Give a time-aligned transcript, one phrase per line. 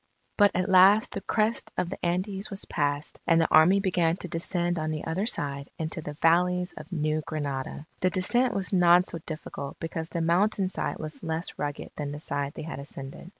[0.35, 4.27] But at last the crest of the Andes was passed, and the Army began to
[4.27, 7.85] descend on the other side into the valleys of New Granada.
[7.99, 12.19] The descent was not so difficult because the mountain side was less rugged than the
[12.19, 13.29] side they had ascended.